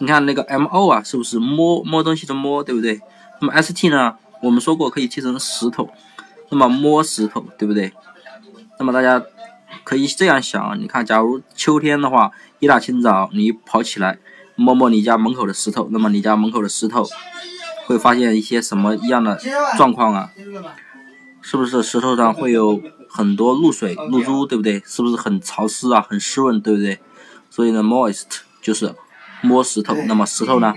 [0.00, 2.98] 你看那个 m o 啊，是不是摸摸东西的摸，对不对？
[3.40, 4.16] 那么 s t 呢？
[4.42, 5.90] 我们说过可以切成石头，
[6.48, 7.92] 那么摸石头，对不对？
[8.78, 9.22] 那么大家
[9.84, 14.18] 可以这样想，你看，假如秋天的话，一大清早你跑起来
[14.56, 17.06] 摸摸你家门口的石头，那么你家门口的石头
[17.86, 19.38] 会发现一些什么样的
[19.76, 20.30] 状况啊？
[21.42, 22.80] 是不是石头上会有
[23.10, 24.82] 很多露水、露珠，对不对？
[24.86, 26.98] 是不是很潮湿啊，很湿润，对不对？
[27.50, 28.94] 所以呢，moist 就是。
[29.42, 30.74] 摸石头，那么石头呢，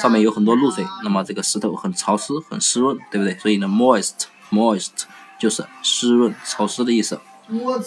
[0.00, 3.36] 上面有很多露水，那么这个石头很潮湿、很湿润，对不对？
[3.38, 5.04] 所以呢，moist，moist
[5.38, 7.20] 就是湿润、潮湿的意思。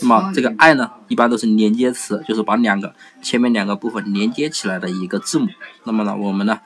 [0.02, 5.48] 那么这个 i 呢，一般都是连接词，就是把两个前面两个部分连接起来的一个字母。
[5.84, 6.60] 那么呢，我们呢，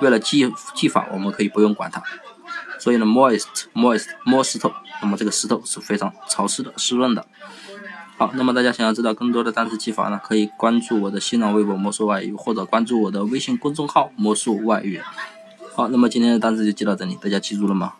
[0.00, 2.02] 为了记记法，我们可以不用管它。
[2.78, 7.26] 所以呢，moist，moist 摸石头，那么这个石头是非常潮湿的、湿润的。
[8.16, 15.00] 好，那么大家想要知道更多的单词记法呢，可以关注我的新浪微博“魔术外语”或者关注我的微信公众号“魔术外语”。
[15.74, 17.94] 好，那么今天的单词就记到这里，大家记住了吗？